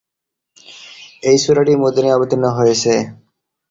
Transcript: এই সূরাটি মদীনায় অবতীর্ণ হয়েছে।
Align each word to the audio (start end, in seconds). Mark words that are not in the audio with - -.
এই 1.23 1.37
সূরাটি 1.43 1.73
মদীনায় 1.81 2.15
অবতীর্ণ 2.17 2.45
হয়েছে। 2.57 2.93